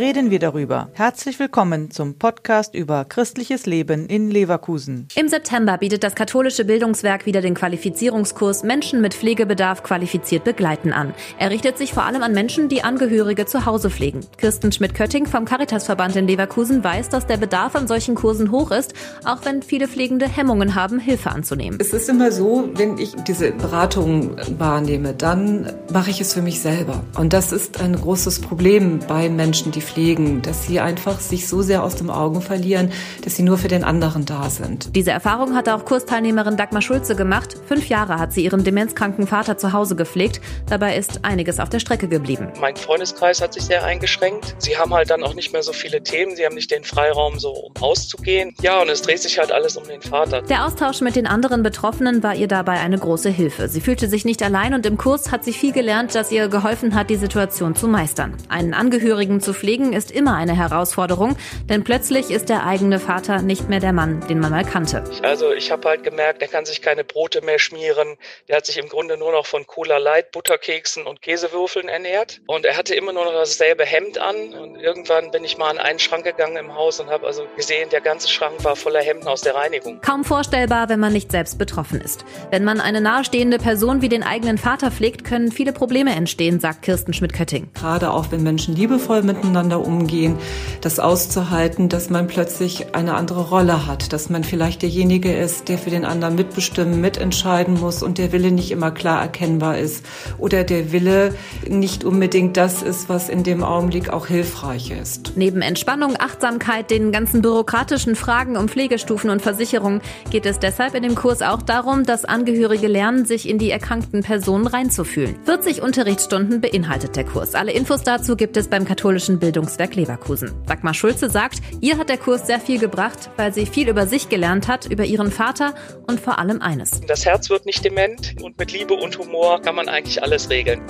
[0.00, 0.88] reden wir darüber.
[0.94, 5.06] Herzlich willkommen zum Podcast über christliches Leben in Leverkusen.
[5.14, 11.12] Im September bietet das katholische Bildungswerk wieder den Qualifizierungskurs Menschen mit Pflegebedarf qualifiziert begleiten an.
[11.38, 14.20] Er richtet sich vor allem an Menschen, die Angehörige zu Hause pflegen.
[14.38, 18.94] Kirsten Schmidt-Kötting vom Caritasverband in Leverkusen weiß, dass der Bedarf an solchen Kursen hoch ist,
[19.26, 21.78] auch wenn viele Pflegende Hemmungen haben, Hilfe anzunehmen.
[21.78, 26.60] Es ist immer so, wenn ich diese Beratung wahrnehme, dann mache ich es für mich
[26.60, 27.04] selber.
[27.18, 31.62] Und das ist ein großes Problem bei Menschen, die pflegen, dass sie einfach sich so
[31.62, 32.92] sehr aus dem Augen verlieren,
[33.24, 34.94] dass sie nur für den anderen da sind.
[34.94, 37.56] Diese Erfahrung hatte auch Kursteilnehmerin Dagmar Schulze gemacht.
[37.66, 40.40] Fünf Jahre hat sie ihren demenzkranken Vater zu Hause gepflegt.
[40.68, 42.48] Dabei ist einiges auf der Strecke geblieben.
[42.60, 44.54] Mein Freundeskreis hat sich sehr eingeschränkt.
[44.58, 46.36] Sie haben halt dann auch nicht mehr so viele Themen.
[46.36, 48.54] Sie haben nicht den Freiraum, so um auszugehen.
[48.62, 50.42] Ja, und es dreht sich halt alles um den Vater.
[50.42, 53.68] Der Austausch mit den anderen Betroffenen war ihr dabei eine große Hilfe.
[53.68, 56.94] Sie fühlte sich nicht allein und im Kurs hat sie viel gelernt, das ihr geholfen
[56.94, 58.34] hat, die Situation zu meistern.
[58.48, 61.36] Einen Angehörigen zu pflegen ist immer eine Herausforderung,
[61.68, 65.02] denn plötzlich ist der eigene Vater nicht mehr der Mann, den man mal kannte.
[65.22, 68.16] Also ich habe halt gemerkt, er kann sich keine Brote mehr schmieren.
[68.48, 72.40] Der hat sich im Grunde nur noch von Cola Light, Butterkeksen und Käsewürfeln ernährt.
[72.46, 74.54] Und er hatte immer nur noch dasselbe Hemd an.
[74.54, 77.88] Und irgendwann bin ich mal an einen Schrank gegangen im Haus und habe also gesehen,
[77.90, 80.00] der ganze Schrank war voller Hemden aus der Reinigung.
[80.00, 82.24] Kaum vorstellbar, wenn man nicht selbst betroffen ist.
[82.50, 86.82] Wenn man eine nahestehende Person wie den eigenen Vater pflegt, können viele Probleme entstehen, sagt
[86.82, 87.70] Kirsten Schmidt-Kötting.
[87.74, 90.36] Gerade auch wenn Menschen liebevoll miteinander umgehen,
[90.80, 95.78] das auszuhalten, dass man plötzlich eine andere Rolle hat, dass man vielleicht derjenige ist, der
[95.78, 100.04] für den anderen mitbestimmen, mitentscheiden muss und der Wille nicht immer klar erkennbar ist
[100.38, 101.34] oder der Wille
[101.68, 105.32] nicht unbedingt das ist, was in dem Augenblick auch hilfreich ist.
[105.36, 111.02] Neben Entspannung, Achtsamkeit, den ganzen bürokratischen Fragen um Pflegestufen und Versicherungen geht es deshalb in
[111.02, 115.36] dem Kurs auch darum, dass Angehörige lernen, sich in die erkrankten Personen reinzufühlen.
[115.44, 117.54] 40 Unterrichtsstunden beinhaltet der Kurs.
[117.54, 120.54] Alle Infos dazu gibt es beim katholischen Bildungswerk Leverkusen.
[120.66, 124.30] Dagmar Schulze sagt, ihr hat der Kurs sehr viel gebracht, weil sie viel über sich
[124.30, 125.74] gelernt hat, über ihren Vater
[126.06, 127.02] und vor allem eines.
[127.06, 130.80] Das Herz wird nicht dement und mit Liebe und Humor kann man eigentlich alles regeln.